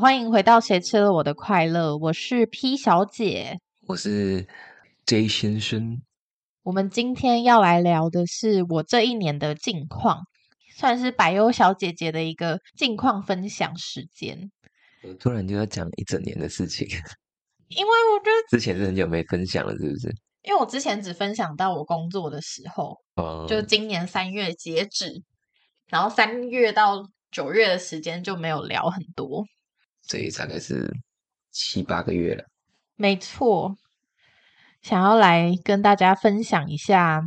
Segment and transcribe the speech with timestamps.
[0.00, 1.96] 欢迎回到谁吃了我的快乐？
[1.96, 4.46] 我是 P 小姐，我是
[5.06, 6.02] J 先生。
[6.62, 10.22] 我们今天要来聊的是我这一年的近况，
[10.76, 14.50] 算是百优小姐姐的一个近况分享时间。
[15.20, 16.88] 突然就要讲一整年的事情，
[17.68, 20.08] 因为我觉得之前是很久没分享了，是不是？
[20.42, 25.22] 因为我之前只分享到我工作的时候，哦，就今年三月截止，
[25.88, 29.44] 然后三月到九月的时间就没有聊很多。
[30.06, 30.94] 所以大概是
[31.50, 32.44] 七八个月了。
[32.96, 33.76] 没错，
[34.82, 37.22] 想要来跟大家分享一下，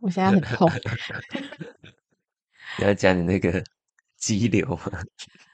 [0.00, 0.70] 我现在很痛。
[2.78, 3.62] 你 要讲你那个
[4.16, 5.00] 肌瘤吗？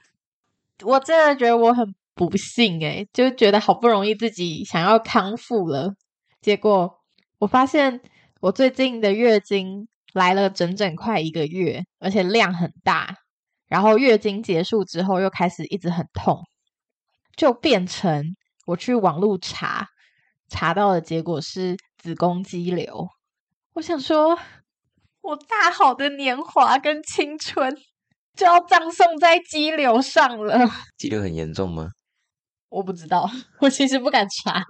[0.83, 5.93] 我真的觉得我很不幸诶，就觉得好不容易自己想要康复了，
[6.41, 6.99] 结果
[7.37, 8.01] 我发现
[8.41, 13.17] 我最近的月经来了整整快一个月，而且量很大。
[13.69, 16.41] 然后月经结束之后又开始一直很痛，
[17.37, 19.87] 就变成我去网络查，
[20.49, 23.07] 查到的结果是子宫肌瘤。
[23.73, 24.37] 我想说，
[25.21, 27.77] 我大好的年华跟青春
[28.35, 30.67] 就要葬送在肌瘤上了。
[30.97, 31.89] 肌瘤很严重吗？
[32.69, 33.29] 我不知道，
[33.61, 34.65] 我其实不敢查。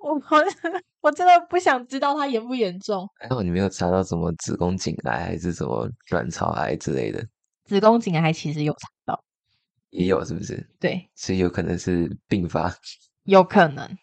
[0.00, 0.20] 我我
[1.02, 3.08] 我真的不想知道它严不严重。
[3.18, 7.24] 还好你没有查到什么子宫颈癌还是什么卵巢癌之类的。
[7.64, 9.22] 子宫颈癌其实有查到，
[9.90, 10.68] 也有是不是？
[10.80, 12.74] 对，所以有可能是并发。
[13.24, 13.96] 有可能，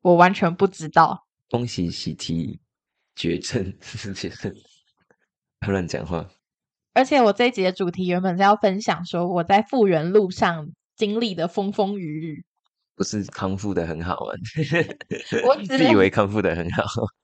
[0.00, 1.26] 我完全不知道。
[1.50, 2.60] 恭喜喜提
[3.14, 3.74] 绝症，
[4.14, 4.52] 绝症，
[5.66, 6.28] 乱讲话。
[6.94, 12.44] 而且我这一集的主题原本是要分享说我在复原路上经历的风风雨雨。
[12.98, 14.34] 不是康复的很好啊，
[15.46, 16.82] 我自以为康复的很好。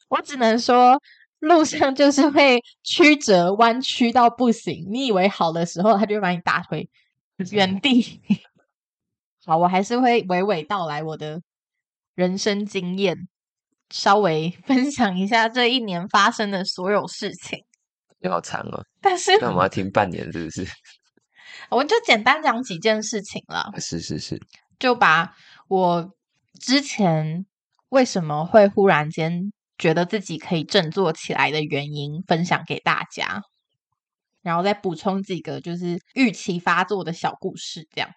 [0.08, 0.97] 我只能说，
[1.41, 4.87] 路上就是会曲折弯曲到不行。
[4.88, 6.88] 你以为好的时候，他就会把你打回
[7.50, 8.21] 原地。
[9.44, 11.43] 好，我还是会娓娓道来我的
[12.15, 13.26] 人生经验，
[13.91, 17.65] 稍微 分享一下这一年发生的所有事情。
[18.31, 20.65] 好长哦，但是那我们要听半年是不是？
[21.69, 23.72] 我就简单讲几件事情了。
[23.78, 24.41] 是是是，
[24.78, 25.34] 就把。
[25.69, 26.12] 我
[26.60, 27.47] 之前
[27.88, 33.42] 为什么会忽然间觉得自己可以振作起来的原因分享给大家，
[34.42, 38.10] 然后再补充几个就是预期发作的小故事，这样。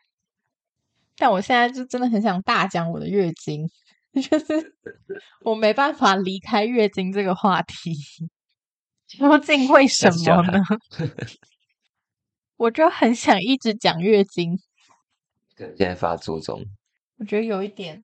[1.16, 3.68] 但我现在就真的很想大讲我的月经，
[4.14, 4.76] 就是
[5.44, 7.96] 我没办法离开月经这个话题，
[9.08, 10.62] 究竟为 什么呢？
[12.58, 14.60] 我就很想一直讲月经，
[15.58, 16.64] 现在发作中。
[17.18, 18.04] 我觉得有一点，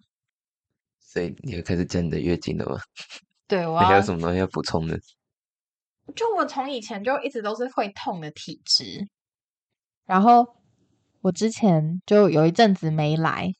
[0.99, 2.79] 所以你要开始讲你的月经了吗？
[3.47, 4.99] 对，我 还有什么东西要补充的？
[6.15, 9.07] 就我从以前就一直都是会痛的体质，
[10.05, 10.55] 然后
[11.21, 13.53] 我之前就有一阵子没来，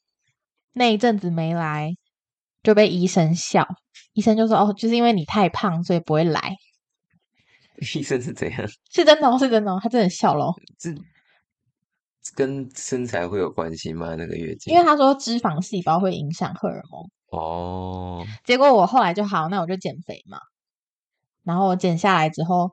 [0.73, 1.95] 那一阵子没来
[2.61, 3.65] 就被医生笑，
[4.13, 6.57] 医生就说：“哦，就是因为你太胖，所以不会来。
[7.79, 8.67] ”医生是怎样？
[8.89, 10.53] 是真的，是真的，他真的笑了。
[12.35, 14.15] 跟身材会有关系吗？
[14.15, 14.73] 那个月经？
[14.73, 18.25] 因为他说脂肪细胞会影响荷尔蒙哦。
[18.43, 20.37] 结果我后来就好，那我就减肥嘛。
[21.43, 22.71] 然后我减下来之后，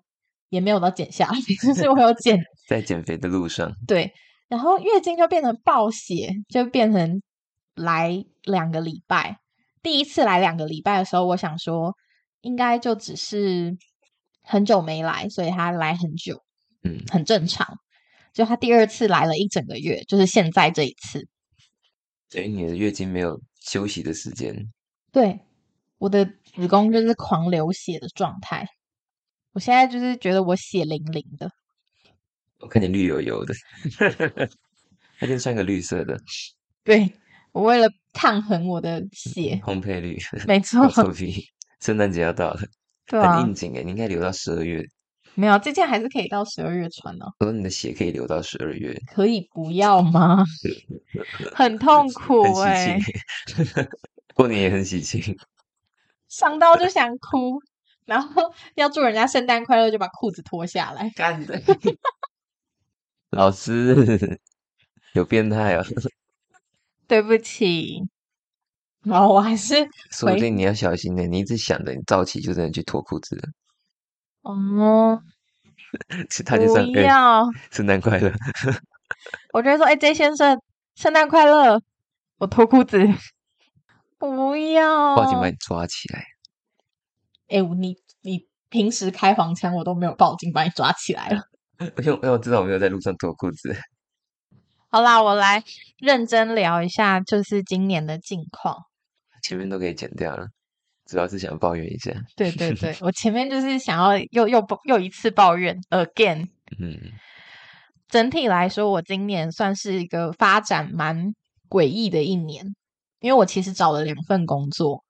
[0.49, 3.73] 也没有到减下来， 就是我有减 在减肥的路上。
[3.87, 4.13] 对，
[4.49, 7.21] 然后月经就变成暴血，就变成
[7.75, 9.39] 来两个礼拜。
[9.83, 11.95] 第一次来两个礼拜的时候，我想说
[12.43, 13.77] 应该就只是
[14.43, 16.41] 很久没来，所以他来很久，
[16.85, 17.67] 嗯，很正常。
[18.33, 21.27] 就他第二次来了一整个月，就是现在这一次。
[22.31, 24.55] 等于你的月经没有休息的时间。
[25.13, 25.41] 对，
[25.99, 28.67] 我的子宫就是狂流血的状态。
[29.53, 31.51] 我现在就是觉得我血淋淋的。
[32.61, 33.55] 我看你绿油油的，
[35.19, 36.17] 那就穿个绿色的。
[36.85, 37.13] 对，
[37.53, 40.17] 我为了抗衡我的血，烘焙绿，
[40.47, 40.89] 没错。
[41.81, 42.61] 圣诞节要到了，
[43.07, 44.85] 对很应景诶，你应该留到十二月。
[45.35, 47.33] 没有，这件还是可以到十二月穿哦。
[47.39, 50.45] 我说你的鞋可以留到十二月，可以不要吗？
[51.55, 52.99] 很痛 苦哎，
[54.35, 55.37] 过年也很喜庆，
[56.29, 57.61] 伤到就想哭，
[58.05, 61.11] 然后要祝人家圣诞快乐，就把裤子脱下来。
[61.17, 61.61] 干的，
[63.31, 64.39] 老师
[65.15, 65.85] 有变态啊！
[67.07, 68.03] 对不起，
[69.05, 69.75] 哦，我还是
[70.11, 73.43] 说不定你要小心点，你一直想着你早起就真的去脱裤子了。
[74.43, 75.23] 哦，
[76.31, 78.33] 其他就不要 圣诞快乐。
[79.53, 80.61] 我觉得说，哎，J 先生，
[80.95, 81.81] 圣诞快乐！
[82.39, 82.99] 我脱裤子，
[84.19, 86.25] 不要，报警把你抓起来。
[87.49, 91.43] 哎，你你平时开黄腔，我都没有报警把你抓起来了。
[91.81, 93.77] 因为因为我知道我没有在路上脱裤子。
[94.89, 95.63] 好啦，我来
[95.99, 98.77] 认真聊一下，就是今年的近况。
[99.43, 100.49] 前面都可以剪掉了，
[101.11, 102.13] 主要是想抱怨一下。
[102.37, 106.47] 对对对，我前面就是想要又又又一次抱怨 again。
[106.79, 106.97] 嗯，
[108.09, 111.35] 整体来说，我今年算是一个发展蛮
[111.69, 112.65] 诡异的一年，
[113.19, 115.05] 因为我其实找了两份工作，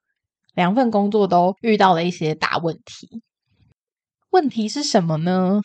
[0.54, 3.22] 两份工作都遇到了一些大问题。
[4.30, 5.60] 问题是什么呢？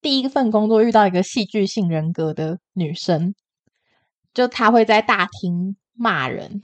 [0.00, 3.34] 第一份工作遇到一个戏剧性人格的女生，
[4.32, 6.62] 就她会在大厅骂人，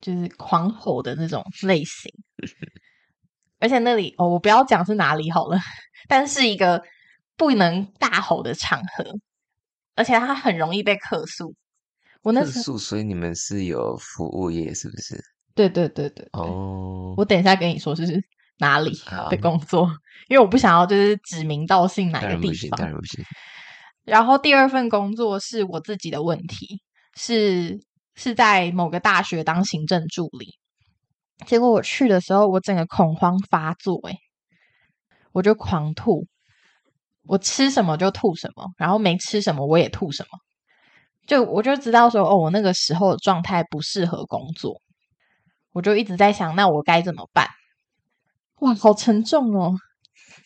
[0.00, 2.12] 就是狂吼的那种类型。
[3.58, 5.58] 而且那里哦，我不要讲是哪里好了，
[6.08, 6.82] 但是一个
[7.36, 9.04] 不能大吼的场合，
[9.94, 11.54] 而且它很容易被客诉。
[12.22, 15.22] 我那时客诉，所以你们是有服务业是不是？
[15.54, 18.22] 对对对对对，哦，我等一下跟你说是
[18.58, 18.92] 哪里
[19.28, 19.90] 的工作，
[20.28, 22.92] 因为我不想要就是指名道姓哪个地方。
[24.04, 26.80] 然后第二份工作是我自己的问题，
[27.14, 27.78] 是
[28.20, 30.58] 是在某个大学当行政助理。
[31.46, 34.18] 结果我去的时候，我整个恐慌发作、欸，
[35.32, 36.26] 我就狂吐，
[37.24, 40.38] 我吃什么就吐什么，然后没吃什么我也吐什么，
[41.26, 44.82] 就我就知道说，哦，我那个时候的状态不适合工作，
[45.72, 47.48] 我就一直在想，那我该怎么办？
[48.56, 49.74] 哇，好沉重哦！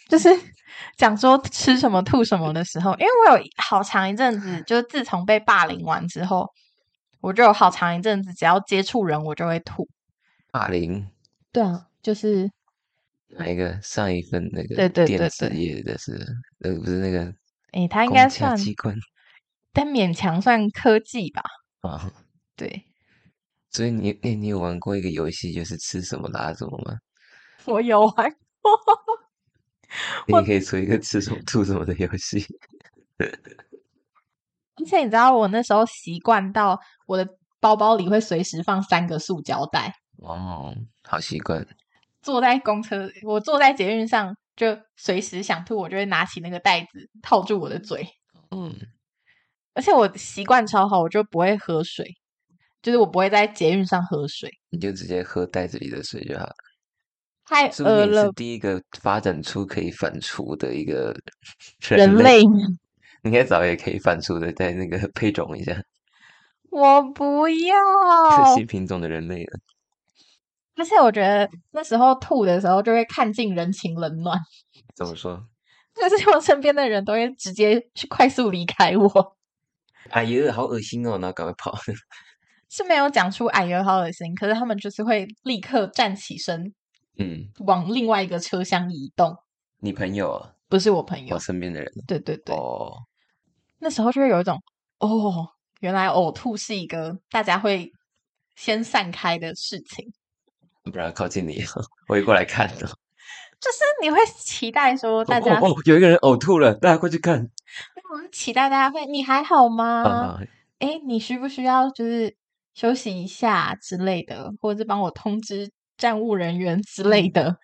[0.09, 0.29] 就是
[0.97, 6.49] 讲说吃什么吐什么的时候，因为我有好长一阵子，就自从被霸凌完之后，
[7.25, 9.88] 我就有好长一阵子，只要接触人我就会吐。
[10.50, 11.09] 霸凌
[11.50, 12.50] 对啊，就是
[13.29, 13.81] 哪一个？
[13.81, 16.21] 上一份那个对对对电子对业的是，
[16.59, 17.35] 那个不是那个
[17.73, 18.94] 诶，他应该算，机关
[19.73, 21.43] 但勉强算科技吧。
[21.81, 22.12] 啊。
[22.56, 22.85] 对
[23.71, 26.99] 所以你你你有玩过一个游戏，就是吃什么拉什么吗？
[27.65, 28.31] 我有玩
[28.61, 28.71] 过，
[30.29, 32.47] 你也可以出一个吃什么吐什么的游戏。
[34.84, 37.26] 而且你知道我那时候习惯到我的
[37.58, 39.94] 包包里会随时放三个塑胶袋。
[40.19, 41.66] 哦，好习惯。
[42.22, 48.06] 坐在公车，我坐在捷运上，就随时想吐，我就会拿起那个袋子套住我的嘴。
[48.50, 48.75] 嗯，
[49.75, 52.06] 而且我习惯超好，我就不会喝水，
[52.82, 56.54] 就是我不会在捷运上喝水，你就直接喝袋子里的水就好了。
[57.46, 58.32] 太饿了。
[58.32, 61.14] 第一个发展出可以反刍的一个
[61.80, 62.44] 人类，类，
[63.25, 65.82] 你应该早也可以反刍的，在那个配种一下，
[66.71, 68.55] 我不是要。
[68.55, 69.59] 新品种的人类了。
[70.76, 74.38] 而且我觉得那时候吐的时候，就会看尽人情冷暖，
[74.94, 75.43] 怎么说？
[75.94, 79.37] 就是我身边的人都会直接去快速离开我，
[80.11, 81.12] 哎呀，好恶心哦！
[81.12, 81.75] 然后赶快跑。
[82.69, 86.75] 是没有讲出“哎呦好恶心”，可是他们就是会立刻站起身，
[87.19, 89.37] 嗯，往另外一个车厢移动。
[89.79, 93.05] 你朋友啊，不是我朋友我，身边的人对对对，哦，
[93.79, 94.61] 那时候就会有一种
[94.99, 95.49] 哦，
[95.81, 97.91] 原来呕吐是一个大家会
[98.56, 100.12] 先散开的事情，
[100.85, 101.62] 不然靠近你，
[102.09, 102.87] 我也过来看的。
[103.61, 107.49] 就是你会期待说大家，哦哦，有一个人呕吐了，大家快去看
[108.11, 110.03] 我们期待大家会你还好吗？
[110.03, 110.41] 啊！
[110.81, 112.37] 诶，你需不需要就是
[112.75, 117.57] 休息一下之类的，或者是帮我通知站务人员之类的？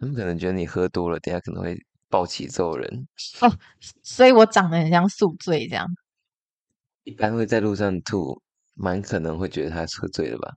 [0.00, 1.76] 他们可能觉得你喝多了，等下可能会
[2.08, 3.08] 暴起揍人
[3.40, 3.52] 哦。
[4.02, 5.86] 所以我长得很像宿醉这样。
[7.04, 8.40] 一般会在路上吐，
[8.74, 10.54] 蛮可能会觉得他是喝醉了吧？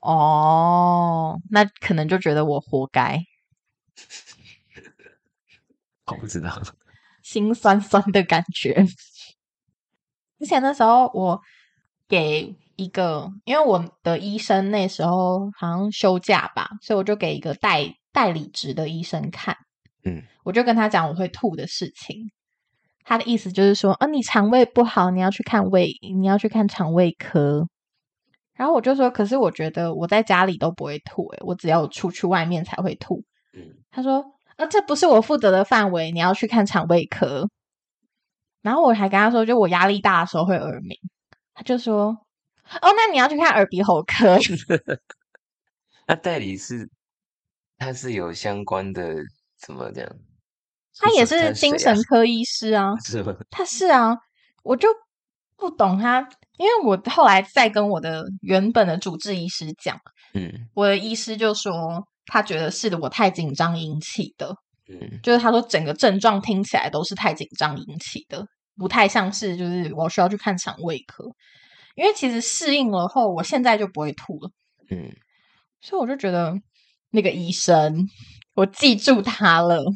[0.00, 3.18] 哦，那可能就觉得我活该，
[6.06, 6.62] 我不知道。
[7.22, 8.86] 心酸酸的感觉。
[10.38, 11.40] 之前那时候我
[12.06, 19.56] 给一个，因为我的医生那时候好像休假吧，所以我就给一个代代理职的医生看。
[20.04, 22.30] 嗯，我就跟他讲我会吐的事情。
[23.04, 27.68] 他的意思就是说，啊，你肠胃不好，你要去看胃，你要去看肠胃科。
[28.54, 33.22] 然后我就说，可是我觉得我在家里都不会吐、欸，我只要出去外面才会吐。
[33.52, 34.24] 嗯，他说，
[34.56, 37.48] 啊，这不是我负责的范围，你要去看肠胃科。
[38.62, 40.96] 然后我还跟他说，就我压力大的时候会耳鸣。
[41.52, 42.06] 他就说，
[42.80, 44.38] 哦，那你要去看耳鼻喉科。
[46.08, 46.88] 那代理是
[47.76, 49.16] 他是有相关的
[49.64, 50.06] 怎么讲？
[50.98, 52.94] 他也是是精神科医师啊。
[53.04, 53.34] 是吗？
[53.50, 54.16] 他是啊，
[54.62, 54.88] 我就
[55.56, 56.20] 不懂他，
[56.58, 59.98] 因为我后来再跟我的原本的主治医师讲，
[60.34, 64.54] 嗯我的医师就说他觉得是的我太紧张引起的，
[64.88, 71.24] 嗯就是他说整个症状听起来都是太紧张引起的，不太像是就是我需要去看肠胃科，
[71.94, 74.50] 因为其实适应了后，我现在就不会吐了，
[74.90, 75.10] 嗯，
[75.80, 76.54] 所以我就觉得
[77.10, 78.06] 那个医生，
[78.54, 79.92] 我记住他了，我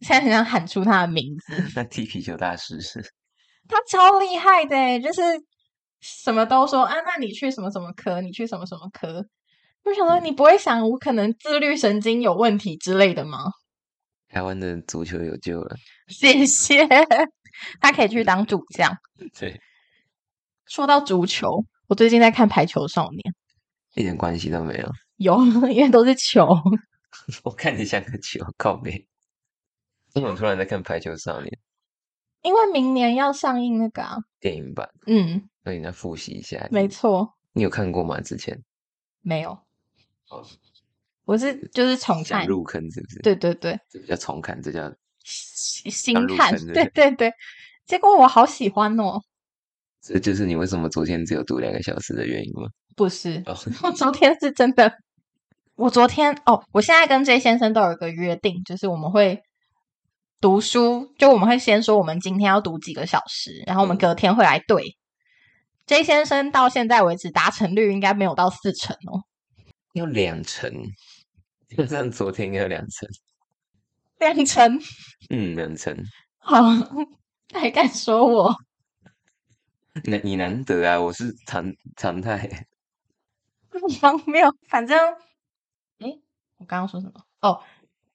[0.00, 1.64] 现在很想喊出他的名字。
[1.74, 3.02] 那踢皮球大师是
[3.68, 5.22] 他超厉害的欸，就是
[6.00, 9.24] 什么都说啊，那你去什么什么科，你去什么什么科。
[9.84, 13.38] 我想说，你不会想我可能自律神经有问题之类的吗？
[14.28, 15.76] 台湾的足球有救了，
[16.08, 16.86] 谢谢，
[17.80, 18.92] 他可以去当主将。
[19.38, 19.60] 对，
[20.66, 23.20] 说到足球，我最近在看《排球少年》，
[24.00, 24.90] 一点关系都没有。
[25.18, 25.38] 有，
[25.70, 26.48] 因为都是球。
[27.44, 29.06] 我看你像个球，靠背。
[30.14, 31.50] 为什么突然在看《排球少年》？
[32.42, 36.68] 因为明年要上映那个啊，电影版，嗯，所以你要复习一下。
[36.70, 38.20] 没错，你有看过吗？
[38.20, 38.62] 之前
[39.22, 39.50] 没有，
[40.28, 40.44] 哦，
[41.24, 47.32] 我是就是重看，入坑是不是？，对对对，这叫重看，这叫新新看，对对对，
[47.86, 49.22] 结果我好喜欢哦，
[50.02, 52.68] 这就是你为什么昨天只有读两个小时的原因吗？
[52.94, 54.98] 不是，哦，我昨天是真的，
[55.76, 59.42] 我昨天哦，我现在跟 J 先生都有一个约定，就是我们会
[60.40, 64.96] 读书，就我们会先说我们今天要读几个小时，然后我们嗯隔天会来对。
[65.86, 69.24] J 先生到现在为止达成率应该没有到四成哦，
[69.94, 70.72] 要两成，
[71.68, 73.08] 就像昨天应该有两成，
[74.18, 74.80] 两成，
[75.30, 75.96] 嗯，两成。
[76.38, 76.62] 好，
[77.52, 78.54] 还敢说我？
[80.04, 82.66] 难你难得啊，我是常常态。
[84.00, 84.54] 荒谬。
[84.68, 85.16] 反正，诶，
[86.58, 87.22] 我刚刚说什么？
[87.40, 87.60] 哦，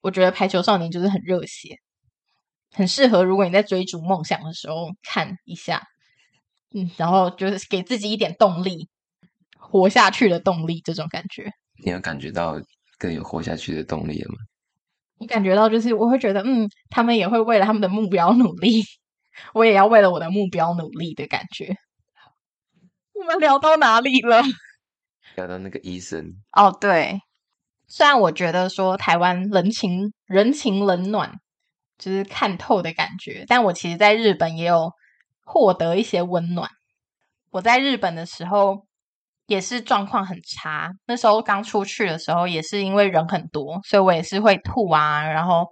[0.01, 1.79] 我觉得《排球少年》就是很热血，
[2.73, 5.87] 很适合如果你在追逐梦想的时候看一下，
[6.73, 8.89] 嗯，然后就是给自己一点动力，
[9.57, 11.51] 活下去的动力，这种感觉。
[11.83, 12.59] 你有感觉到
[12.97, 14.37] 更有活下去的动力了吗？
[15.17, 18.83] 我感觉到就是我会觉得，嗯，他们也会为了他们的目标努力，
[19.53, 21.75] 我也要为了我的目标努力的感觉。
[23.13, 24.41] 我们聊到哪里了？
[25.35, 27.19] 聊到那个医生，哦，对，
[27.89, 31.33] 虽然我觉得说台湾人情人情冷暖，
[31.97, 34.91] 就是看透的感觉，但我其实在日本也有
[35.43, 36.69] 获得一些温暖。
[37.49, 38.85] 我在日本的时候
[39.47, 45.67] 也是状况很差，那时候刚出去的时候也是因为人很多，所以我也是会吐啊，然后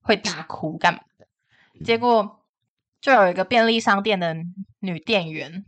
[0.00, 1.26] 会大哭干嘛的。
[1.84, 2.40] 结果
[3.02, 4.34] 就有一个便利商店的
[4.78, 5.66] 女店员，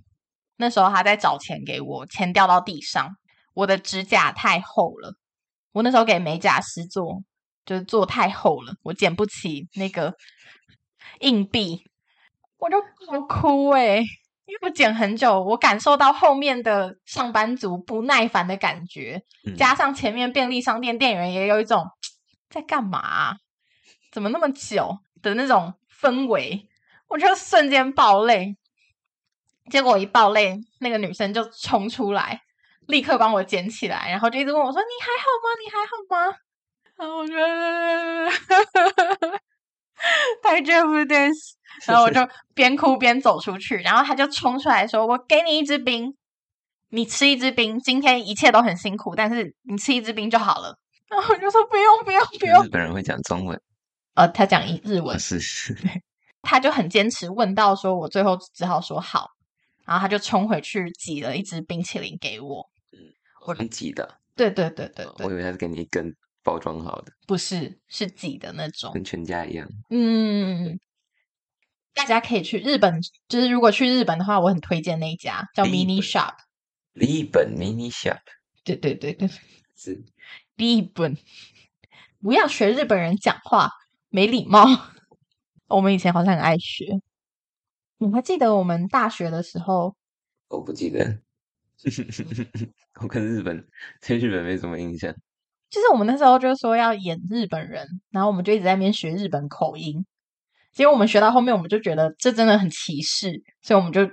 [0.57, 3.11] 那时候她在找钱给我，钱掉到地上。
[3.55, 5.13] 我的指甲太厚了，
[5.73, 7.23] 我那时候给美甲师做，
[7.65, 10.15] 就是做太厚了，我捡不起那个
[11.21, 11.85] 硬币，
[12.59, 12.77] 我就
[13.09, 13.99] 好哭诶、
[14.47, 19.57] 因为我捡很久，我感受到后面的上班族不耐烦的感觉，嗯。
[19.57, 21.85] 加上前面便利商店店员也有一种
[22.51, 23.37] 在干嘛啊、
[24.11, 24.99] 怎么那么久？
[25.23, 26.67] 的那种氛围，
[27.07, 28.57] 我就瞬间爆泪。
[29.71, 32.43] 结果一爆泪，那个女生就冲出来，
[32.87, 35.49] 立刻帮我捡起来，然后就一直问我说：“你还好吗？
[35.63, 36.37] 你还好吗？”
[36.99, 38.31] 然后我觉得
[40.43, 41.31] 太这不对，
[41.87, 42.21] 然后我就
[42.55, 46.15] 边哭边走出去，然后他就冲出来说：“我给你一支冰，
[46.91, 47.79] 你吃一支冰。
[47.79, 50.77] 今天一切都很辛苦，但是你吃一支冰就好了。”
[51.09, 52.69] 然后我就说：“不用，不用，不用日。
[52.69, 53.61] 本人会讲中文，”
[54.15, 55.77] 呃，他讲一日文，是是，
[56.43, 59.31] 他就很坚持，问到说我最后只好说好，
[59.87, 62.69] 然后他就冲回去挤了一支冰淇淋给我。
[63.47, 68.93] 我很挤的，对对对对对，我以为他是给你一根包装好的，不是是挤的那种。
[68.93, 69.69] 跟全家一样。
[69.91, 70.79] 嗯，
[71.95, 76.35] 大家可以去日本，就是如果去日本的话，我很推荐那一家叫 Mini Shop。
[76.95, 78.21] 日本 mini shop
[78.65, 79.27] 对对对对，
[79.75, 80.05] 是
[80.57, 81.17] 日本，
[82.21, 83.71] 不要学日本人讲话，
[84.11, 84.67] 没礼貌。
[85.69, 87.01] 我们以前好像很爱学。
[87.97, 89.97] 你还记得我们大学的时候，
[90.49, 91.19] 我不记得，
[93.01, 93.67] 我跟日本
[94.01, 95.15] 对日本没什么印象。
[95.71, 100.05] 就是我们那时候就说要演日本人，然后我们就一直在那边学日本口音。
[100.73, 104.09] 结果我们学到后面，我们就觉得这真的很歧视，所以我们就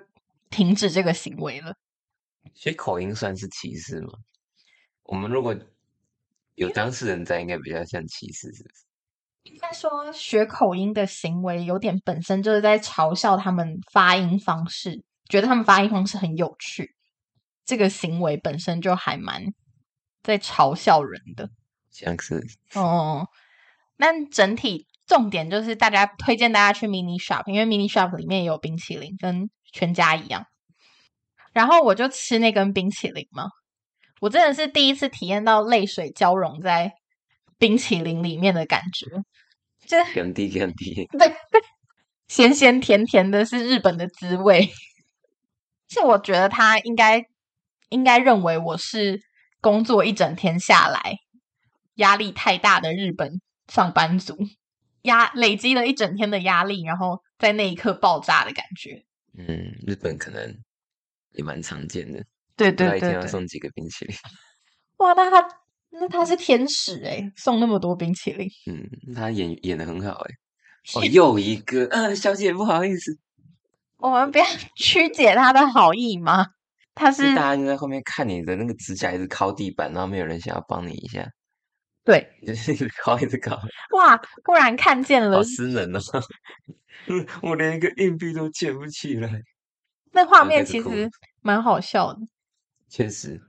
[0.49, 1.75] 停止这个行为了。
[2.53, 4.09] 学口音算是歧视吗？
[5.03, 5.55] 我们如果
[6.55, 8.75] 有当事人在，应该比较像歧视，是不是？
[9.43, 16.93] 应该说，学口音的行为有点本身就是在嘲笑他们发音方式，觉得他们发音方式很有趣。
[17.69, 19.45] 这个行为本身就还蛮
[20.23, 21.47] 在嘲笑人的。
[21.91, 23.27] 像是哦，
[23.95, 30.47] 那整体重点就是大家推荐大家去 mini shop，因为 mini shop 里面也有冰淇淋，跟全家一样。
[31.53, 33.49] 然后我就吃那根冰淇淋嘛，
[34.19, 36.91] 我真的是第一次体验到泪水交融在
[37.59, 39.05] 冰淇淋里面的感觉，
[39.85, 41.05] 这更低更低。
[41.11, 41.61] 对对，
[42.27, 44.71] 咸咸甜甜的是日本的滋味。
[45.87, 47.25] 是我觉得它应该
[47.89, 49.19] 应该认为我是
[49.61, 51.17] 工作一整天下来
[51.95, 54.37] 压力太大的日本上班族，
[55.03, 59.03] 压累积了一整天的压力，然后在那一刻爆炸的感觉。
[59.37, 60.55] 嗯，日本可能
[61.33, 62.23] 也蛮常见的。
[62.55, 64.15] 对对对对，一天要送几个冰淇淋？
[64.97, 65.47] 哇，那他
[65.91, 68.49] 那他是天使诶，送那么多冰淇淋。
[68.67, 70.35] 嗯，他演演的很好哎。
[70.95, 73.17] 哦，又一个，呃，小姐不好意思，
[73.97, 76.47] 我们不要 曲解他的好意吗？
[76.99, 81.25] 他是是大家就在后面看你的那个指甲一直敲地板，然后没有人想要帮你一下，
[82.03, 83.57] 对就是 一直敲一直敲，
[83.95, 85.99] 哇，忽然看见了好私人哦。
[87.07, 89.41] 嗯， 我连一个硬币都捡不起来。
[90.11, 91.09] 那画面，其实
[91.41, 92.19] 蛮好笑的。
[92.89, 93.41] 确实，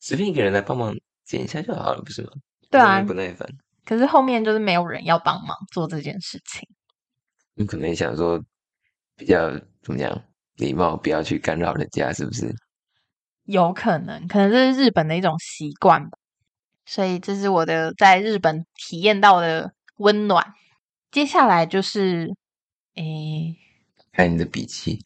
[0.00, 0.92] 随便一个人来帮忙
[1.24, 2.30] 捡一下就好了，不是吗？
[2.70, 3.48] 对啊不耐烦。
[3.84, 6.68] 可是后面就是没有人要帮忙做这件事情。
[7.54, 8.42] 你可能也想说
[9.16, 9.50] 比较
[9.82, 10.24] 怎么讲
[10.56, 12.52] 礼貌，不要去干扰人家，是不是？
[13.50, 16.18] 有可能，可能这是日本的一种习惯吧。
[16.86, 20.54] 所以这是我的在日本体验到的温暖。
[21.10, 22.28] 接下来就是，
[22.94, 23.56] 诶，
[24.12, 25.00] 看你的笔记，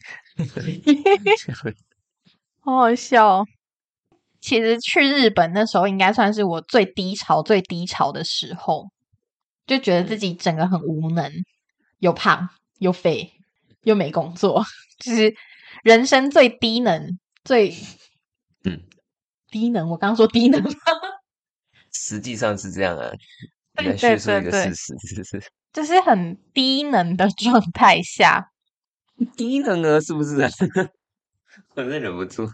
[2.61, 3.47] 好好笑哦。
[4.41, 8.91] 其实去日本那时候，应该算是我最低潮、最低潮的时候，
[9.67, 11.33] 就觉得自己整个很无能，
[11.99, 13.33] 又胖又肥
[13.83, 14.63] 又没工作，
[15.01, 15.35] 就是
[15.83, 17.75] 人生最低能、最嗯，
[19.55, 19.89] 低能。
[19.89, 20.71] 我刚刚说低能吗？
[21.95, 23.09] 实际上是这样啊。
[23.79, 25.51] 你对对在叙述一对对个事实，是是？
[25.73, 28.51] 就是很低能的状态下，
[29.37, 30.51] 低能啊是不是啊？
[31.77, 32.49] 我真忍不住。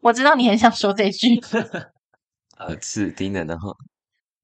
[0.00, 1.40] 我知道你很想说这句。
[2.58, 3.74] 呃，是低能的哈。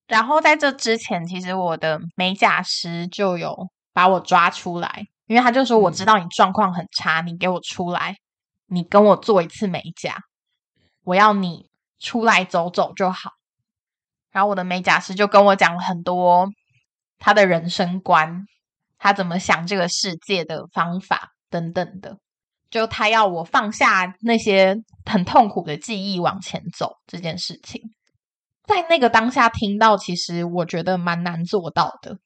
[0.09, 8.17] 然后在这之前，其实我的美甲师就有把我抓出来，因为他就说我知道你状况很差，你给我出来，
[8.67, 10.17] 你跟我做一次美甲，
[11.05, 13.33] 我要你出来走走就好。
[14.31, 16.49] 然后我的美甲师就跟我讲了很多
[17.19, 18.45] 他的人生观，
[18.99, 22.19] 他怎么想这个世界的方法等等的。
[22.71, 27.83] 就他要我放下那些很痛苦的记忆往前走这件事情，
[28.63, 32.19] 在那个当下听到，其实我觉得蛮难做到的，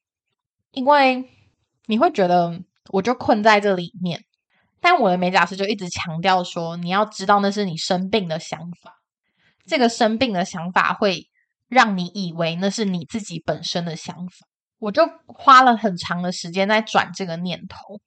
[0.69, 1.27] 因为
[1.87, 4.23] 你会觉得我就困在这里面，
[4.85, 9.01] 但我的美甲师就一直强调说，你要知道那是你生病的想法，
[9.65, 11.27] 这个生病的想法会
[11.67, 14.45] 让你以为那是你自己本身的想法。
[14.77, 17.99] 我就花了很长的时间在转这个念头，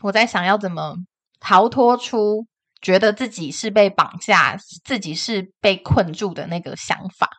[0.00, 0.96] 我在想要怎么
[1.38, 2.48] 逃脱出
[2.82, 7.30] 觉得自己是被绑架、自己是被困住的那个想法，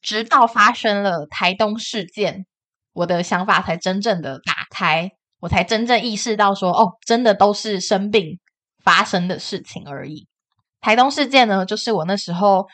[0.00, 2.46] 直到发生了台东事件，
[2.92, 5.10] 我的想法才真正的打开，
[5.44, 8.40] 我才真正意识到说，哦，真的都是生病
[8.82, 10.26] 发生的事情而已。
[10.80, 12.66] 台东事件呢，就是我那时候，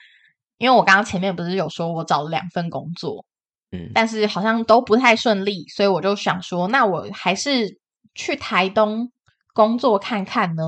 [0.56, 3.26] 因为我刚刚前面不是有说我找了两份工作，
[3.72, 7.80] 嗯但是好像都不太顺利，所以我就想说，那我还是
[8.14, 9.10] 去台东
[9.52, 10.62] 工作看看呢，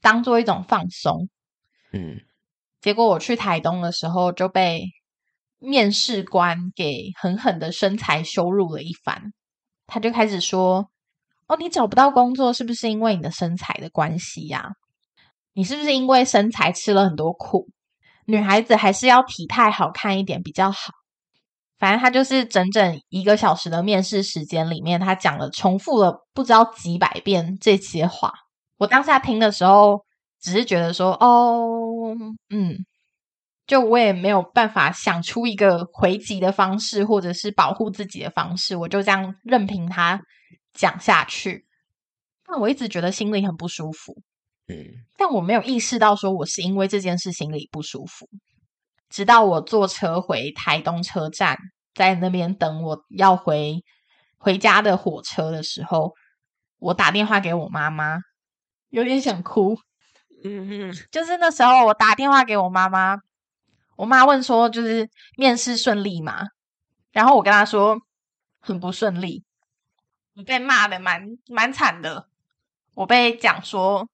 [0.00, 1.28] 当做一种放松。
[1.92, 2.16] 嗯
[2.80, 4.82] 结果我去台东的时候就被
[5.60, 9.32] 面试官给狠狠的身材羞辱了一番。
[9.88, 10.88] 他就开始说
[11.48, 14.70] ：“哦，你找不到工作是不是因为你的身材的关系呀、
[15.54, 17.66] 你是不是因为身材吃了很多苦？
[18.26, 20.92] 女孩子还是要体态好看一点比较好。”
[21.78, 28.32] 反正他就是整整一个小时的面试时间里面，他讲了重复了不知道几百遍这些话。
[28.78, 30.04] 我当下听的时候，
[30.40, 32.16] 只是觉得说，哦，
[32.50, 32.84] 嗯，
[33.68, 40.20] 就我也没有办法想出一个回击的方式，或者是保护自己的方式，我就这样任凭他
[40.72, 41.66] 讲下去。
[42.44, 44.16] 但我一直觉得心里很不舒服，
[44.68, 44.86] 嗯
[45.18, 48.26] 但我没有意识到说我是因为这件事心里不舒服。
[49.10, 51.58] 直到我坐车回台东车站，
[51.94, 53.84] 在那边等我要回
[54.38, 56.14] 回家的火车的时候，
[56.78, 58.18] 我打电话给我妈妈，
[58.88, 59.76] 有点想哭。
[60.42, 63.18] 嗯嗯就是那时候我打电话给我妈妈，
[63.98, 66.50] 我妈问说就是面试顺利吗？
[67.10, 68.00] 然后我跟她说
[68.60, 69.44] 很不顺利，
[70.36, 72.28] 我被骂的蛮蛮惨的，
[72.94, 74.08] 我被讲说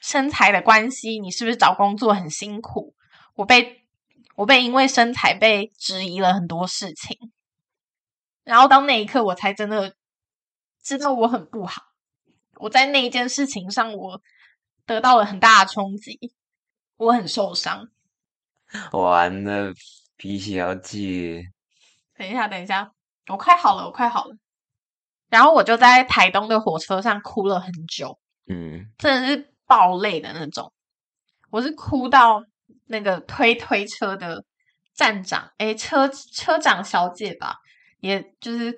[0.00, 2.94] 身材的关系，你是不是找工作很辛苦？
[3.34, 3.84] 我被
[4.36, 7.30] 我被因为身材被质疑了很多事情，
[8.42, 9.94] 然后到那一刻我才真的
[10.82, 11.82] 知道我很不好，
[12.54, 14.22] 我在那一件事情上我
[14.86, 16.32] 得到了很大的冲击，
[16.96, 17.90] 我很受伤。
[18.92, 19.72] 完了，
[20.16, 21.42] 皮小姐，
[22.16, 22.90] 等一下，等一下，
[23.28, 24.36] 我快好了，我快好了。
[25.28, 30.72] 然后我就在台东的火车上哭了很久，嗯真的是爆泪的那种。
[31.50, 32.42] 我是哭到
[32.86, 34.44] 那个推推车的
[34.94, 37.56] 站长，诶，车车长小姐吧，
[38.00, 38.74] 也就是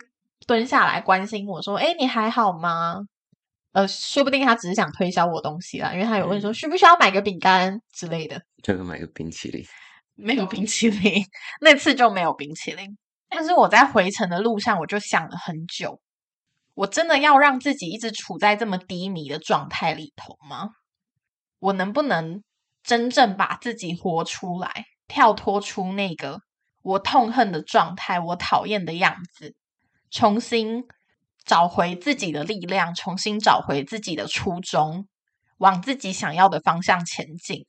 [0.46, 3.06] 蹲下来关心我说：“诶，你还好吗？”
[3.78, 8.42] 呃，说不定他只是想推销我东西啦，因为他有问说需不需要买个饼干之类的。
[8.60, 9.64] 就买个冰淇淋，
[10.16, 11.24] 没有冰淇淋，
[11.60, 12.98] 那次就没有冰淇淋。
[13.28, 16.00] 但是我在回程的路上，我就想了很久，
[16.74, 20.70] 我真的要让自己一直处在这么低迷的状态里头吗？
[21.60, 22.42] 我能不能
[22.82, 26.40] 真正把自己活出来，跳脱出那个
[26.82, 29.54] 我痛恨的状态，我讨厌的样子，
[30.10, 30.82] 重新
[31.48, 35.08] 找回自己的力量，重新找回自己的初衷，
[35.56, 37.66] 往自己想要的方向前进？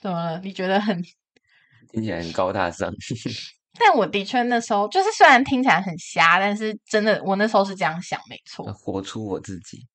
[0.00, 0.40] 怎么了？
[0.40, 1.02] 你觉得很？
[1.90, 2.92] 听起来很高大上。
[3.76, 8.64] 但我的确那时候就是，虽然听起来很瞎，但是真的，我那时候是这样想，没错。
[8.72, 9.86] 活出我自己，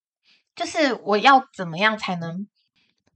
[0.56, 2.48] 就是我要怎么样才能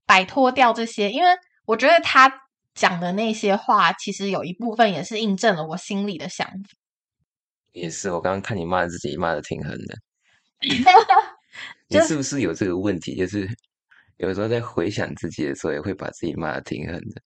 [0.05, 1.11] 摆脱掉这些？
[1.11, 1.29] 因为
[1.65, 2.31] 我觉得他
[2.75, 6.77] 讲的那些话，其实有一部分也是印证了我心里的想法。
[7.73, 9.95] 也是，我刚刚看你骂自己骂的挺狠的。
[11.89, 13.15] 你是不是有这个问题？
[13.15, 13.47] 就是
[14.17, 17.21] 有时候在回想自己的时候，也会把自己骂的挺狠的。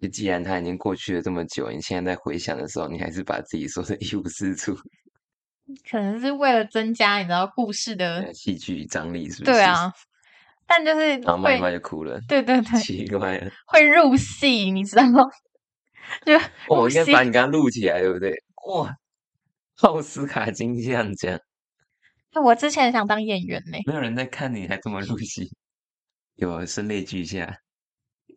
[0.00, 4.74] 就既然他已经过去了这么久，你现在在回想的时候，你还是把自己说的一无是处，
[5.90, 9.52] 可能是为了增加你知道故事的戏剧张力，是不是？
[9.52, 9.92] 对啊，
[10.66, 15.22] 但就是然后骂一骂就哭了，对对对，奇怪了，会入戏，你知道吗？
[16.26, 16.32] 就
[16.68, 18.34] 我应该把你刚刚录起来，对不对？
[18.66, 18.94] 哇，
[19.82, 21.38] 奥斯卡金像奖，
[22.42, 25.50] 我之前想当演员呢，没有人在看你还这么入戏，
[26.36, 27.58] 有声泪俱下。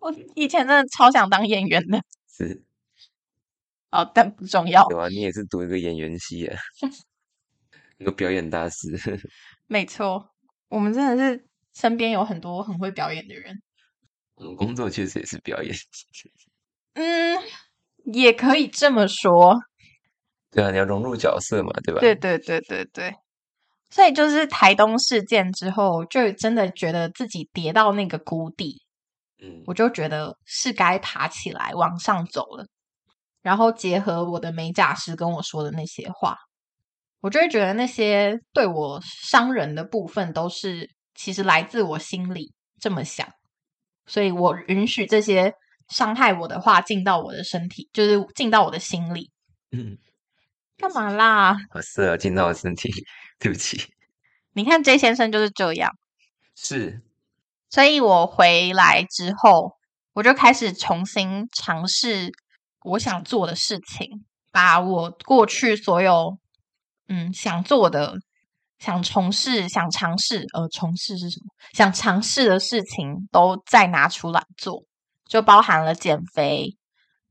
[0.01, 2.63] 我以前真的超想当演员的，是，
[3.91, 4.88] 哦，但不重要。
[4.89, 6.60] 有啊，你也是读一个演员系啊，
[7.97, 8.77] 一个表演大师。
[9.67, 10.29] 没错，
[10.67, 13.62] 我们真的是身边有很多很会表演的人。
[14.36, 15.73] 我们，工作确实也是表演。
[16.95, 17.38] 嗯，
[18.05, 19.55] 也可以这么说。
[20.56, 22.00] 对啊，你要融入角色嘛，对吧？
[22.00, 23.13] 对对对对对。
[23.89, 28.82] 所以就是台东事件之后，就真的觉得自己跌到那个谷底。
[29.44, 32.65] 嗯我就觉得是该爬起来往上走了，
[33.41, 36.38] 然后结合我的美甲师跟我说的那些话，
[37.20, 43.28] 我就会觉得那些对我伤人的部分都是其实来自我心里这么想，
[44.06, 45.54] 所以我允许这些
[45.89, 49.30] 伤害我的话进到我的身体，就是进到我的心里。
[49.74, 49.98] 嗯，
[50.77, 51.57] 干嘛啦？
[51.71, 52.91] 好色进到我身体，
[53.39, 53.93] 对不起。
[54.53, 55.91] 你看 J 先生就是这样，
[56.55, 57.01] 是。
[57.69, 59.73] 所以我回来之后，
[60.13, 62.31] 我就开始重新尝试
[62.83, 66.38] 我想做的事情，把我过去所有
[67.09, 68.15] 嗯想做的、
[68.79, 71.51] 想从事、想尝试呃从事是什么？
[71.73, 74.83] 想尝试的事情都再拿出来做，
[75.27, 76.77] 就包含了减肥，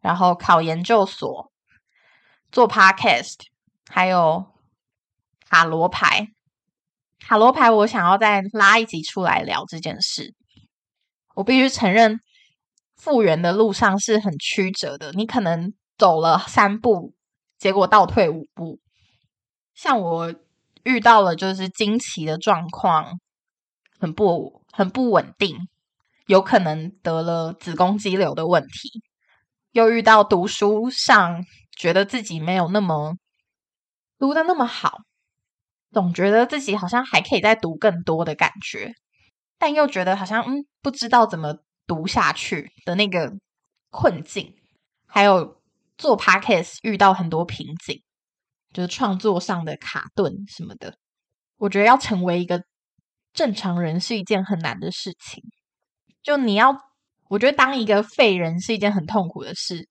[0.00, 1.50] 然后考研究所，
[2.54, 3.34] 做 podcast，
[3.88, 4.46] 还有
[5.40, 6.28] 塔罗牌。
[7.18, 10.36] 塔罗牌，我想要再拉一集出来聊这件事。
[11.34, 12.20] 我必须承认，
[12.94, 15.10] 复原的路上是很曲折的。
[15.14, 17.12] 你可能走了三步，
[17.58, 18.78] 结果倒退五步。
[19.74, 20.32] 像我
[20.84, 23.18] 遇到了就是惊奇的状况，
[23.98, 25.56] 很不很不稳定，
[26.28, 29.02] 有可能得了子宫肌瘤的问题。
[29.72, 31.44] 又遇到读书上，
[31.76, 33.16] 觉得自己没有那么
[34.18, 34.98] 读的那么好。
[35.92, 38.92] 总觉得自己好像还可以再读更多的感觉，
[39.58, 41.54] 但又觉得好像嗯不知道怎么
[41.86, 43.32] 读下去的那个
[43.90, 44.56] 困境，
[45.06, 45.62] 还有
[45.96, 48.02] 做 podcast 遇到很多瓶颈，
[48.72, 50.98] 就是创作上的卡顿什么的。
[51.58, 52.64] 我觉得要成为一个
[53.32, 55.44] 正常人是一件很难的事情。
[56.24, 56.74] 就你要，
[57.28, 59.88] 我觉得当一个废人是一件很痛苦的事，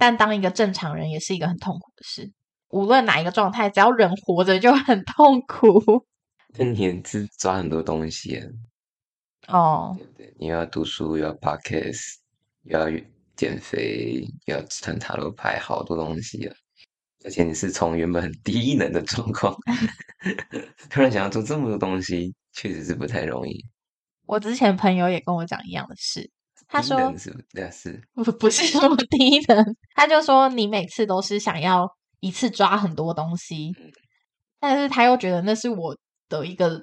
[0.00, 2.32] 但当一个正常人也是一个很痛苦的事。
[2.70, 6.06] 无论哪一个状态，只要人活着就很痛苦。
[6.56, 8.42] 那你是抓很多东西
[9.48, 12.14] 哦，对不对，你要读书，又要 podcast，
[12.62, 12.86] 要
[13.36, 16.56] 减肥，又要看塔罗牌，好多东西啊！
[17.22, 19.54] 而且你是从原本很低能的状况，
[20.88, 23.62] 突然想要做这么多东西，确实是不太容易。
[24.24, 26.30] 我之前朋友也跟我讲一样的事，
[26.70, 33.72] 他说：“是对啊，是 不不是什么低能？”他就说：“你每次都是想要。”一次抓很多东西，
[34.58, 35.96] 但是他又觉得那是我
[36.28, 36.78] 的一个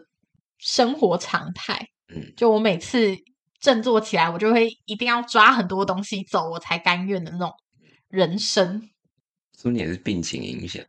[0.58, 1.90] 生活常态。
[2.08, 3.16] 嗯，就我每次
[3.60, 7.54] 振作起来，我就会一定要抓很多东西走，我才甘愿的那种
[8.08, 8.82] 人生。
[9.56, 10.84] 是不是也是病情影响？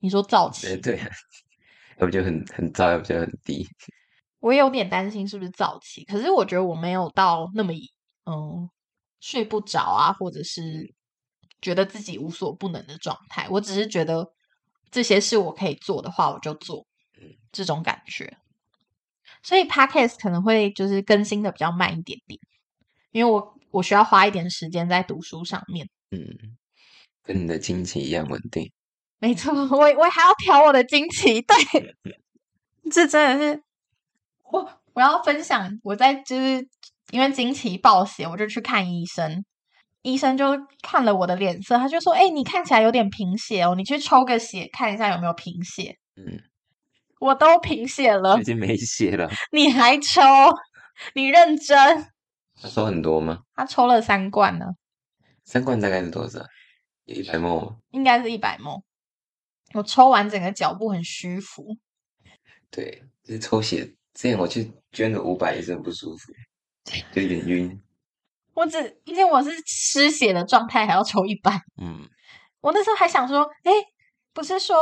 [0.00, 0.76] 你说躁气？
[0.78, 0.98] 对，
[1.98, 3.64] 要不就很很躁，要不就很低。
[4.40, 7.72] 我也有点担心是不是早期，可是我觉得我没有到那么
[8.30, 8.70] 嗯
[9.18, 10.94] 睡不着啊，或者是。
[11.62, 14.32] 觉得自己无所不能的状态，我只是觉得
[14.90, 16.86] 这些事我可以做的话，我就做，
[17.52, 18.38] 这种感觉。
[19.42, 22.40] 所以 podcast 可能会就是更新的比较慢一点点，
[23.10, 25.86] 因为我我需要花一点时间在读书上面。
[26.12, 26.56] 嗯，
[27.22, 28.72] 跟你的经期一样稳定。
[29.20, 31.94] 没错，我我还要调我的经期，对，
[32.90, 33.62] 这真的是
[34.44, 36.66] 我我要分享我在就是
[37.10, 39.44] 因为经期暴血，我就去看医生，
[40.02, 40.46] 医生就
[40.82, 45.96] 看了我的脸色，他就说：“哎、你看起来有点贫血哦，你去抽个血看一下有没有贫血。
[46.16, 46.40] 嗯，”
[47.20, 49.30] 我都贫血了已，经没血了。
[49.52, 50.20] 你还抽？
[51.14, 52.06] 你认真？
[52.60, 53.40] 他抽很多吗？
[53.54, 54.66] 他抽了三罐呢，
[55.44, 56.40] 三罐大概是多少？
[57.06, 57.76] 一百梦吗？
[57.90, 58.82] 应该是一百梦。
[59.72, 61.76] 我抽完整个脚部很虚浮，
[62.70, 63.84] 对，就是抽血。
[64.12, 66.38] 之前我去捐了五百也是很不舒服，就
[67.14, 67.80] 有点晕。
[68.54, 71.60] 我只因为我是失血的状态，还要抽一半。
[71.80, 72.06] 嗯，
[72.60, 73.72] 我那时候还想说，哎，
[74.32, 74.76] 不是说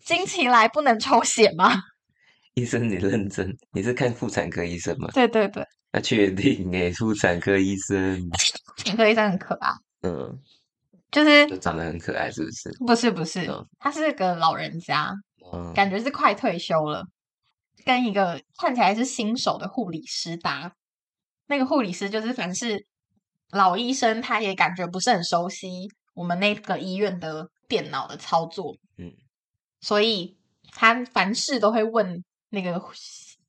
[0.00, 1.72] 经期来不能抽血吗？
[2.54, 5.08] 医生你认真，你是看妇产科医生吗？
[5.12, 8.20] 对对对， 那确定诶，妇产科医生，
[8.76, 9.72] 妇产科医生很可爱，
[10.02, 10.38] 嗯，
[11.10, 12.70] 就是就长得很可爱，是不是？
[12.86, 15.12] 不是不是嗯，他是个老人家，
[15.52, 17.04] 嗯，感觉是快退休了，
[17.84, 20.72] 跟一个看起来是新手的护理师搭。
[21.46, 22.86] 那个护理师就是凡是
[23.50, 29.12] 老医生，他也感觉不是很熟悉我们那个医院的电脑的操作，嗯，
[29.80, 30.36] 所以
[30.72, 32.82] 他凡事都会问那个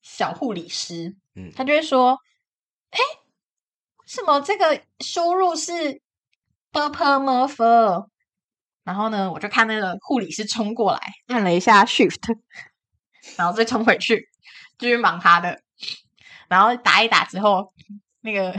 [0.01, 2.17] 小护理师，嗯他就会说
[2.91, 6.01] ：“哎，为什么这个输入是
[6.71, 8.10] b p m f？”
[8.84, 12.38] 然后呢，我就看那个护理师冲过来，按了一下 Shift，
[13.36, 14.29] 然后再冲回去，
[14.77, 15.63] 继续忙他的。
[16.49, 17.71] 然后打一打之后，
[18.21, 18.53] 那个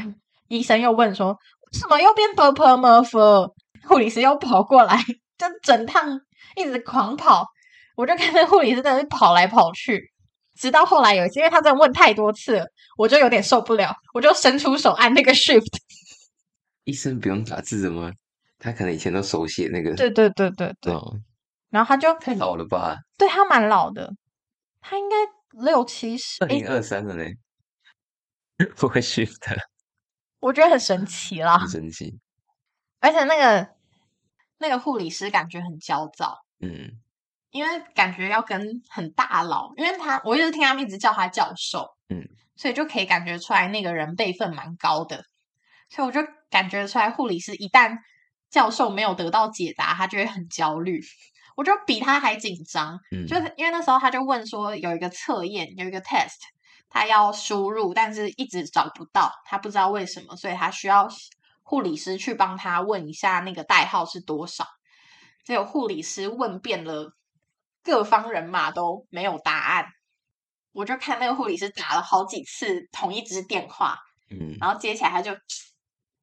[0.49, 1.33] 医生又问说
[1.72, 3.55] ：“为什么又变 b p m f？”
[3.88, 4.96] 护理师又跑过来，
[5.38, 6.20] 就整趟
[6.57, 7.46] 一直狂跑。
[7.96, 10.12] 我就看那护理师真的是跑来跑去，
[10.55, 12.66] 直到后来有一次，因为他真的问太多次了，
[12.99, 15.79] 我就有点受不了，我就伸出手按那个 Shift。
[16.85, 18.12] 医生不用打字的吗？
[18.59, 21.14] 他可能以前都手写那个，对对对对对，哦，
[21.70, 22.96] 然后他就太老了吧？
[23.18, 24.11] 对他蛮老的，
[24.81, 25.16] 他应该
[25.64, 26.44] 六七十。
[26.44, 27.25] 诶二零二三了呢，
[28.77, 29.57] 不会 shift，
[30.40, 32.19] 我觉得很神奇啦很，神奇。
[33.01, 33.69] 而且那个
[34.59, 36.99] 那个护理师感觉很焦躁，嗯。
[37.53, 45.25] 因为感觉要跟很大佬，因为他我一直听他们一直叫他教授，嗯，所以就可以感觉出来那个人辈分蛮高的，
[45.88, 47.97] 所以我就感觉出来护理师一旦
[48.51, 51.01] 教授没有得到解答，他就会很焦虑，
[51.57, 53.51] 我就比他还紧张，嗯，就是。
[53.57, 56.37] 因为那时候他就问说有一个测验，有一个 test，
[56.88, 61.09] 他要输入，但是一直找不到，他不知道为什么，所以他需要
[61.62, 64.66] 护理师去帮他问一下那个代号是多少。
[65.44, 67.12] 结果护理师问遍了
[67.83, 69.87] 各方人马都没有答案，
[70.72, 73.99] 我就看那个护理师打了好几次同一支电话，
[74.31, 75.33] 嗯，然后接起来他就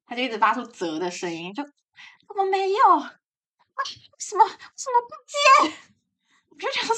[0.06, 1.72] 他就一直发出啧的声音，就怎
[2.36, 2.98] 么没有？
[2.98, 3.14] 啊
[4.18, 5.76] 什么为什么不接？
[6.48, 6.96] 我就想说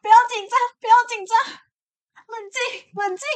[0.00, 1.56] 不要紧张，不要紧张，冷
[2.50, 3.26] 静冷静。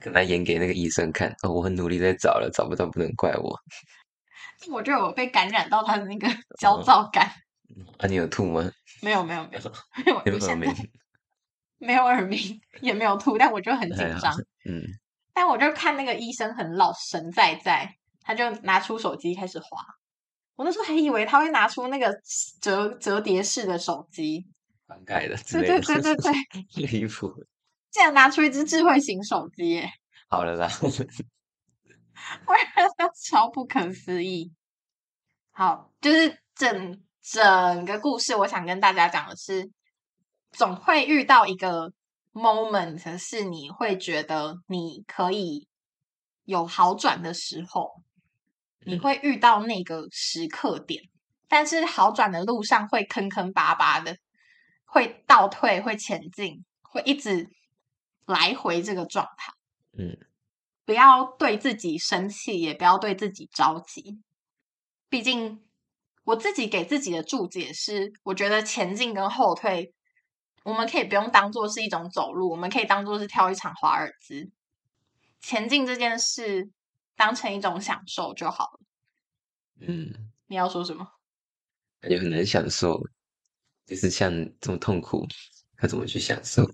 [0.00, 1.34] 可能演给那个医生看。
[1.42, 3.60] 哦，我很努力在找了，找不到不能怪我。
[4.70, 6.28] 我就有被感染到他的那个
[6.58, 7.30] 焦躁感。
[7.98, 8.70] 啊，你有吐吗？
[9.00, 9.58] 没有没有没
[10.06, 10.22] 有，
[11.78, 14.32] 没有耳鸣，也没有吐，但我就很紧张。
[14.64, 14.82] 嗯，
[15.34, 19.66] 但我就看那个医生很老神在在，他就拿出手机开始划。
[20.54, 22.14] 我那时候还以为他会拿出那个
[22.60, 24.46] 折折叠式的手机，
[24.86, 25.80] 翻盖的之对。
[25.80, 27.34] 对对对对，离谱。
[27.92, 29.90] 竟然拿出一只智慧型手机耶，
[30.28, 31.12] 好了啦， 我觉得
[33.14, 34.52] 超不可思议。
[35.50, 39.70] 好，就是整整个故事，我想跟大家讲的是，
[40.52, 41.92] 总会遇到一个
[42.32, 45.68] moment，是你会觉得你可以
[46.44, 48.02] 有好转的时候，
[48.86, 49.00] 你嗯。
[49.00, 51.02] 会遇到那个时刻点，
[51.46, 54.16] 但是好转的路上会坑坑巴巴的，
[54.86, 57.50] 会倒退，会前进，会一直
[58.26, 59.52] 来回这个状态。
[59.92, 60.16] 嗯，
[60.84, 64.20] 不要对自己生气，也不要对自己着急。
[65.08, 65.62] 毕竟
[66.24, 69.94] 我自己给自己的注解是，我觉得前进跟后退，
[70.62, 74.50] 我们可以不用当做是一种走路，我们可以当做是跳一场华尔兹。
[75.40, 76.70] 前进这件事
[77.16, 78.80] 当成一种享受就好了。
[79.80, 81.06] 嗯，你要说什么？
[82.00, 83.00] 感觉很难享受，
[83.84, 85.26] 就是像这么痛苦，
[85.82, 86.64] 要怎么去享受？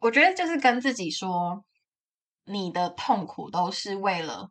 [0.00, 1.64] 我觉得就是跟自己说，
[2.44, 4.50] 你的痛苦都是为了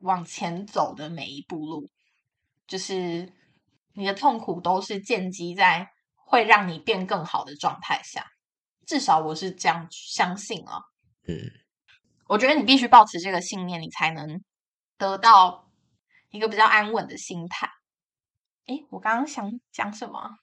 [0.00, 1.90] 往前走的每一步路，
[2.66, 3.32] 就是
[3.94, 8.26] 你的痛苦都是建基在会让你变更好的状态下。
[8.86, 10.80] 至少我是这样相信啊。
[11.26, 11.34] 嗯，
[12.26, 14.42] 我觉得你必须保持这个信念，你才能
[14.96, 15.68] 得到
[16.30, 17.68] 一个比较安稳的心态。
[18.66, 20.38] 诶，我刚刚想讲什么？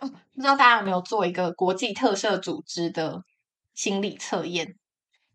[0.00, 3.22] 哦，不知道大家有没有做一个国际特色组织的
[3.80, 4.76] 心理测验？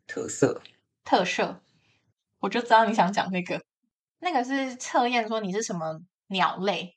[0.05, 0.62] 特色
[1.03, 1.63] 特色，
[2.38, 3.60] 我就知道你想讲那个。
[4.19, 6.95] 那个是测验说你是什么鸟类，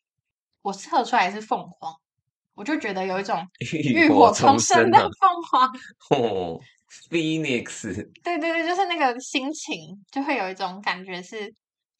[0.60, 1.94] 我测出来是凤凰，
[2.54, 5.70] 我就觉得有一种 浴火重生的凤凰
[6.20, 6.60] 哦
[7.08, 11.50] ，Phoenix，对对对，就是那个心情，就会有一种感觉是，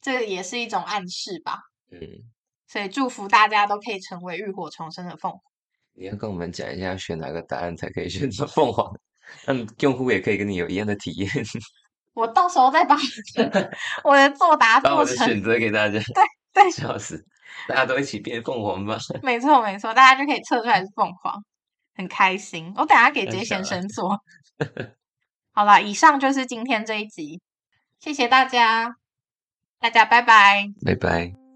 [0.03, 1.59] 这也是一种暗示吧。
[1.91, 1.99] 嗯，
[2.67, 5.41] 所以祝福大家都可以成为浴火重生的凤凰。
[5.95, 8.95] 你要跟我们讲一下选哪个答案才可以选择凤凰，
[9.45, 11.31] 让用户也可以跟你有一样的体验。
[12.15, 12.97] 我到时候再把
[14.03, 17.25] 我的作答把我做成，的选择给大家，对对，笑死，
[17.69, 18.99] 大家都一起变凤凰吧。
[19.23, 21.33] 没错没错，大家就可以测出来是凤凰，
[21.95, 22.73] 很开心。
[22.77, 24.19] 我等下给杰先生做。
[25.53, 27.41] 好了，以上就是今天这一集，
[28.01, 28.97] 谢谢大家，
[29.79, 30.67] 大家拜拜。
[30.85, 31.48] 拜拜。